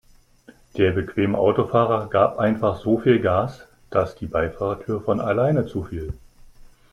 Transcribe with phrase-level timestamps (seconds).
[0.77, 6.11] Der bequeme Autofahrer gab einfach so viel Gas, dass die Beifahrertür von alleine zufiel.